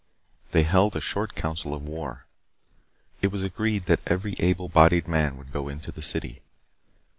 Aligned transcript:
They 0.51 0.63
held 0.63 0.95
a 0.95 0.99
short 0.99 1.35
council 1.35 1.75
of 1.75 1.87
war. 1.87 2.25
It 3.21 3.31
was 3.31 3.43
agreed 3.43 3.85
that 3.85 4.01
every 4.07 4.33
able 4.39 4.67
bodied 4.67 5.07
man 5.07 5.37
would 5.37 5.53
go 5.53 5.69
into 5.69 5.91
the 5.91 6.01
city. 6.01 6.41